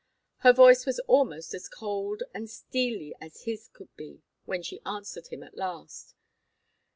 Her 0.37 0.51
voice 0.51 0.87
was 0.87 0.97
almost 1.01 1.53
as 1.53 1.69
cold 1.69 2.23
and 2.33 2.49
steely 2.49 3.13
as 3.21 3.43
his 3.43 3.67
could 3.67 3.95
be 3.95 4.23
when 4.45 4.63
she 4.63 4.81
answered 4.83 5.27
him 5.27 5.43
at 5.43 5.55
last. 5.57 6.15